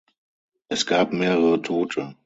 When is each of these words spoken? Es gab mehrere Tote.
Es 0.69 0.87
gab 0.87 1.13
mehrere 1.13 1.61
Tote. 1.61 2.15